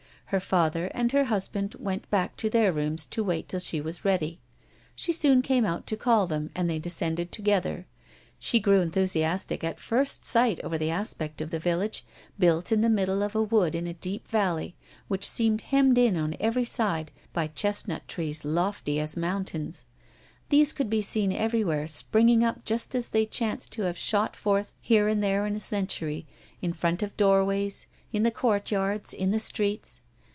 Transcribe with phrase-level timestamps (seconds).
[0.31, 4.05] Her father and her husband went back to their rooms to wait till she was
[4.05, 4.39] ready.
[4.95, 7.85] She soon came out to call them, and they descended together.
[8.39, 12.05] She grew enthusiastic at first sight over the aspect of the village,
[12.39, 14.77] built in the middle of a wood in a deep valley,
[15.09, 19.83] which seemed hemmed in on every side by chestnut trees lofty as mountains.
[20.47, 24.71] These could be seen everywhere, springing up just as they chanced to have shot forth
[24.79, 26.25] here and there in a century,
[26.61, 29.99] in front of doorways, in the courtyards, in the streets.